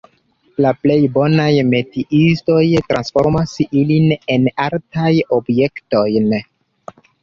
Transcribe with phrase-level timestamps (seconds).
[0.65, 3.55] La plej bonaj metiistoj transformas
[3.85, 6.39] ilin en artaj objektojn.